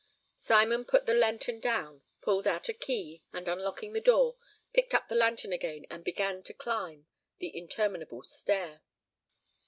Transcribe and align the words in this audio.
Simon 0.37 0.83
put 0.83 1.05
the 1.05 1.13
lantern 1.13 1.59
down, 1.59 2.01
pulled 2.21 2.47
out 2.47 2.67
a 2.67 2.73
key, 2.73 3.21
and, 3.33 3.47
unlocking 3.47 3.93
the 3.93 4.01
door, 4.01 4.35
picked 4.73 4.95
up 4.95 5.07
the 5.07 5.13
lantern 5.13 5.53
again 5.53 5.85
and 5.91 6.03
began 6.03 6.41
to 6.41 6.55
climb 6.55 7.05
the 7.37 7.55
interminable 7.55 8.23
stair. 8.23 8.81